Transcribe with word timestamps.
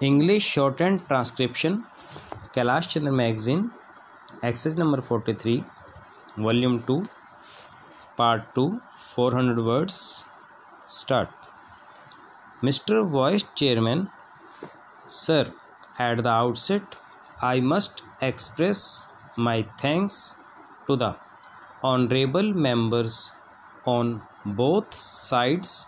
English 0.00 0.42
Shorthand 0.42 1.06
Transcription 1.06 1.84
Kailash 2.52 2.88
Chandra 2.88 3.12
Magazine 3.12 3.70
Exercise 4.42 4.74
number 4.74 5.00
43 5.00 5.62
Volume 6.36 6.82
2 6.82 7.08
Part 8.16 8.52
2 8.56 8.80
400 9.14 9.64
words 9.64 10.24
Start 10.84 11.28
Mr. 12.60 13.08
Vice 13.08 13.44
Chairman 13.54 14.10
Sir 15.06 15.52
at 16.00 16.24
the 16.24 16.28
outset 16.28 16.82
I 17.40 17.60
must 17.60 18.02
express 18.20 19.06
my 19.36 19.62
thanks 19.78 20.34
to 20.88 20.96
the 20.96 21.14
honorable 21.84 22.52
members 22.52 23.30
on 23.84 24.22
both 24.44 24.92
sides 24.92 25.86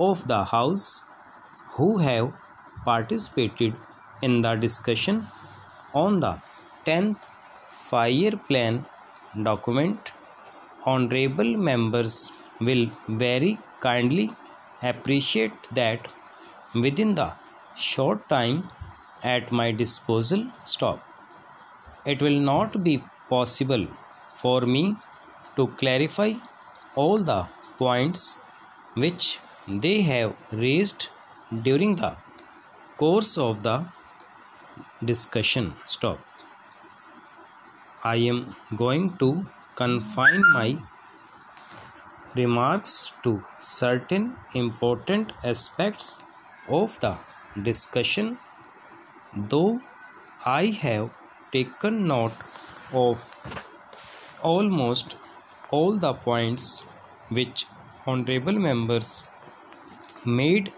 of 0.00 0.26
the 0.26 0.42
house 0.42 1.02
who 1.76 1.98
have 1.98 2.32
participated 2.90 3.74
in 4.26 4.40
the 4.44 4.54
discussion 4.66 5.16
on 6.04 6.20
the 6.24 6.34
10th 6.86 7.24
five-year 7.90 8.34
plan 8.48 8.84
document. 9.50 10.12
Honorable 10.92 11.52
members 11.70 12.32
will 12.60 12.86
very 13.08 13.58
kindly 13.80 14.30
appreciate 14.90 15.58
that 15.80 16.08
within 16.84 17.14
the 17.20 17.30
short 17.90 18.28
time 18.28 18.56
at 19.22 19.52
my 19.60 19.68
disposal 19.82 20.42
stop. 20.64 21.00
It 22.12 22.22
will 22.22 22.40
not 22.52 22.84
be 22.84 23.02
possible 23.28 23.86
for 24.42 24.60
me 24.60 24.84
to 25.56 25.66
clarify 25.80 26.32
all 26.94 27.18
the 27.18 27.40
points 27.78 28.38
which 28.94 29.38
they 29.66 29.96
have 30.02 30.36
raised 30.52 31.08
during 31.66 31.96
the 32.02 32.12
course 32.96 33.36
of 33.36 33.62
the 33.62 33.84
discussion. 35.04 35.72
Stop. 35.86 36.18
I 38.04 38.16
am 38.16 38.54
going 38.74 39.10
to 39.18 39.46
confine 39.74 40.42
my 40.54 40.78
remarks 42.34 43.12
to 43.22 43.42
certain 43.60 44.34
important 44.54 45.32
aspects 45.44 46.18
of 46.68 46.98
the 47.00 47.12
discussion 47.68 48.36
though 49.52 49.80
i 50.54 50.64
have 50.80 51.06
taken 51.52 51.96
note 52.10 52.42
of 53.04 53.22
almost 54.42 55.16
all 55.78 55.96
the 56.04 56.12
points 56.26 56.66
which 57.38 57.64
honorable 58.06 58.58
members 58.68 59.22
made 60.40 60.72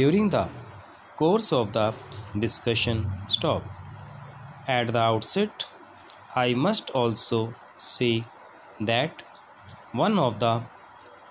during 0.00 0.28
the 0.36 0.44
course 1.20 1.52
of 1.52 1.72
the 1.76 1.86
discussion 2.44 2.98
stop. 3.28 3.62
At 4.66 4.92
the 4.94 5.00
outset, 5.00 5.64
I 6.34 6.54
must 6.54 6.90
also 7.00 7.40
say 7.76 8.24
that 8.80 9.22
one 9.92 10.18
of 10.18 10.38
the 10.44 10.52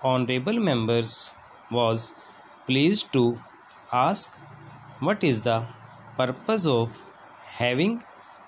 honorable 0.02 0.58
members 0.68 1.14
was 1.78 2.12
pleased 2.66 3.12
to 3.14 3.24
ask 3.92 4.38
what 5.08 5.24
is 5.30 5.42
the 5.42 5.58
purpose 6.16 6.66
of 6.66 7.02
having 7.62 8.02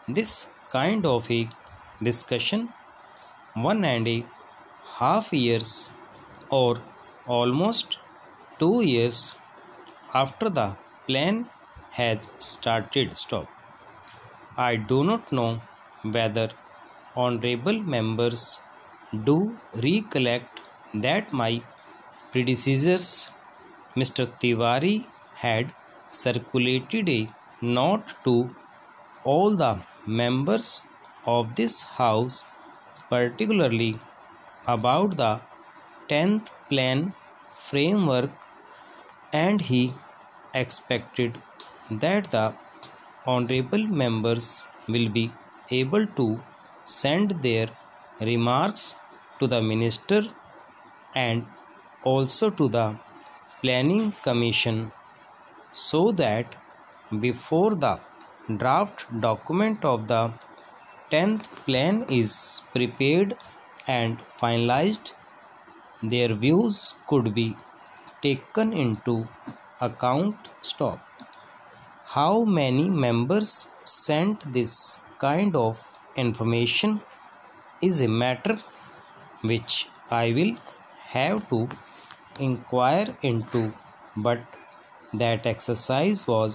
this 0.08 0.32
kind 0.70 1.04
of 1.14 1.30
a 1.38 1.40
discussion 2.10 2.68
one 3.70 3.84
and 3.84 4.06
a 4.14 4.18
half 5.00 5.32
years 5.32 5.90
or 6.50 6.70
almost 7.38 7.98
two 8.60 8.76
years 8.92 9.18
after 10.22 10.48
the 10.60 10.68
plan 11.06 11.46
has 11.92 12.30
started 12.38 13.16
stop. 13.16 13.46
I 14.56 14.76
do 14.76 15.04
not 15.04 15.32
know 15.32 15.60
whether 16.02 16.50
honorable 17.16 17.78
members 17.80 18.60
do 19.24 19.54
recollect 19.74 20.60
that 20.94 21.32
my 21.32 21.60
predecessors 22.32 23.08
mr 24.00 24.24
tiwari 24.42 24.94
had 25.42 25.72
circulated 26.10 27.08
a 27.08 27.20
note 27.78 28.14
to 28.24 28.34
all 29.32 29.56
the 29.62 29.72
members 30.22 30.68
of 31.34 31.54
this 31.60 31.82
house 31.98 32.44
particularly 33.10 33.92
about 34.66 35.16
the 35.22 35.32
10th 36.08 36.48
plan 36.70 37.12
framework 37.68 38.30
and 39.32 39.60
he 39.70 39.82
expected 40.54 41.38
that 41.90 42.30
the 42.30 42.52
honorable 43.26 43.84
members 44.02 44.62
will 44.88 45.08
be 45.08 45.30
able 45.70 46.06
to 46.18 46.40
send 46.84 47.30
their 47.46 47.68
remarks 48.20 48.94
to 49.38 49.46
the 49.46 49.60
minister 49.62 50.22
and 51.14 51.46
also 52.04 52.50
to 52.50 52.68
the 52.68 52.86
planning 53.60 54.12
commission 54.22 54.90
so 55.72 56.12
that 56.12 56.46
before 57.20 57.74
the 57.74 57.98
draft 58.62 59.04
document 59.20 59.84
of 59.84 60.08
the 60.08 60.22
10th 61.10 61.46
plan 61.66 62.04
is 62.20 62.62
prepared 62.72 63.36
and 63.86 64.18
finalized 64.40 65.12
their 66.02 66.34
views 66.44 66.76
could 67.08 67.34
be 67.34 67.48
taken 68.22 68.72
into 68.72 69.14
account 69.88 70.36
stop. 70.62 71.00
How 72.16 72.44
many 72.44 72.88
members 73.06 73.68
sent 73.84 74.52
this 74.52 75.00
kind 75.18 75.56
of 75.56 75.80
information 76.16 77.00
is 77.80 78.00
a 78.00 78.08
matter 78.22 78.56
which 79.50 79.74
i 80.22 80.24
will 80.38 80.52
have 81.14 81.38
to 81.52 81.60
inquire 82.48 83.08
into 83.30 83.62
but 84.26 84.40
that 85.22 85.46
exercise 85.52 86.20
was 86.32 86.54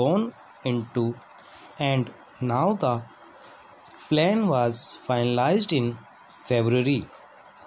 gone 0.00 0.24
into 0.70 1.04
and 1.90 2.10
now 2.52 2.66
the 2.84 2.94
plan 4.08 4.40
was 4.54 4.80
finalized 5.08 5.72
in 5.80 5.86
february 6.50 7.00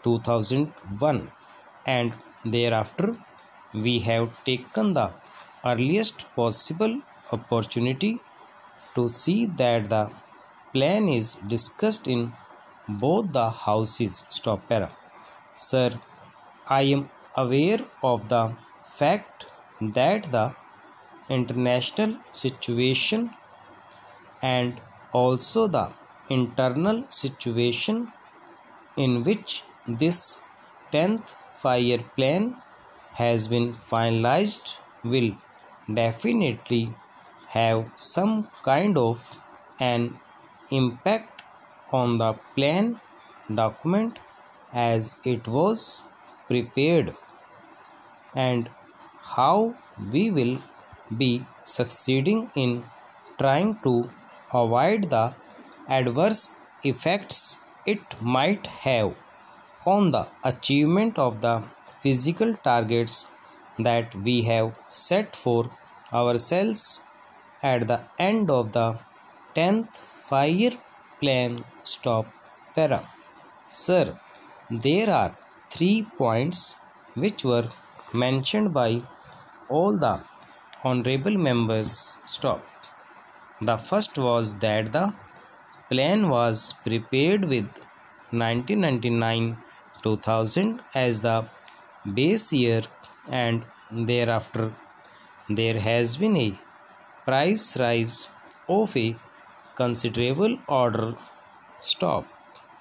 2001 0.03 1.21
and 1.97 2.13
thereafter 2.55 3.07
we 3.75 3.99
have 3.99 4.43
taken 4.45 4.93
the 4.93 5.09
earliest 5.65 6.25
possible 6.35 7.01
opportunity 7.31 8.19
to 8.95 9.09
see 9.09 9.45
that 9.45 9.89
the 9.89 10.09
plan 10.73 11.07
is 11.09 11.35
discussed 11.35 12.07
in 12.07 12.31
both 12.87 13.31
the 13.31 13.49
houses. 13.49 14.23
Stop 14.29 14.67
para. 14.69 14.89
Sir 15.53 15.91
i 16.67 16.81
am 16.81 17.09
aware 17.37 17.79
of 18.01 18.27
the 18.29 18.43
fact 18.99 19.45
that 19.97 20.23
the 20.31 20.45
international 21.29 22.17
situation 22.31 23.29
and 24.41 24.81
also 25.11 25.67
the 25.67 25.87
internal 26.29 27.03
situation 27.09 28.11
in 28.97 29.23
which 29.23 29.63
this 29.87 30.41
10th 30.91 31.35
fire 31.61 31.99
plan 32.15 32.55
has 33.21 33.47
been 33.53 33.67
finalized 33.91 34.77
will 35.03 35.31
definitely 36.01 36.83
have 37.55 37.79
some 37.95 38.33
kind 38.63 38.97
of 38.97 39.19
an 39.79 40.03
impact 40.71 41.41
on 41.91 42.17
the 42.17 42.31
plan 42.55 42.99
document 43.61 44.19
as 44.73 45.15
it 45.23 45.47
was 45.47 46.03
prepared 46.47 47.13
and 48.35 48.69
how 49.35 49.75
we 50.11 50.23
will 50.37 50.57
be 51.23 51.31
succeeding 51.63 52.49
in 52.55 52.71
trying 53.37 53.71
to 53.85 53.93
avoid 54.63 55.09
the 55.15 55.25
adverse 55.99 56.41
effects 56.83 57.39
it 57.93 58.03
might 58.37 58.67
have 58.85 59.15
on 59.85 60.11
the 60.15 60.25
achievement 60.51 61.17
of 61.27 61.41
the 61.45 61.55
physical 62.05 62.53
targets 62.69 63.15
that 63.87 64.13
we 64.27 64.35
have 64.49 64.67
set 64.89 65.35
for 65.43 65.61
ourselves 66.21 66.83
at 67.71 67.87
the 67.91 67.99
end 68.29 68.51
of 68.57 68.71
the 68.77 68.87
10th 69.55 69.95
fire 70.29 70.73
plan 71.19 71.51
stop 71.93 72.25
para. 72.75 73.01
Sir 73.67 74.05
there 74.69 75.09
are 75.21 75.31
three 75.73 76.05
points 76.21 76.75
which 77.23 77.43
were 77.51 77.67
mentioned 78.13 78.73
by 78.79 79.01
all 79.69 79.97
the 80.05 80.15
honorable 80.83 81.37
members 81.49 81.91
stop. 82.25 82.61
The 83.61 83.77
first 83.77 84.17
was 84.17 84.59
that 84.59 84.91
the 84.97 85.05
plan 85.89 86.29
was 86.29 86.73
prepared 86.87 87.45
with 87.53 87.67
1999 88.31 89.57
2000 90.03 90.81
as 90.93 91.21
the 91.21 91.37
base 92.13 92.53
year 92.53 92.83
and 93.29 93.63
thereafter 93.91 94.71
there 95.49 95.79
has 95.79 96.17
been 96.17 96.37
a 96.37 96.51
price 97.25 97.77
rise 97.77 98.29
of 98.69 98.95
a 98.97 99.15
considerable 99.75 100.57
order 100.67 101.13
stop 101.79 102.25